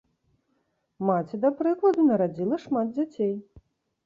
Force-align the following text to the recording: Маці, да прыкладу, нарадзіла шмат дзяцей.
Маці, 1.09 1.35
да 1.43 1.49
прыкладу, 1.59 2.07
нарадзіла 2.09 2.61
шмат 2.65 2.87
дзяцей. 2.97 3.33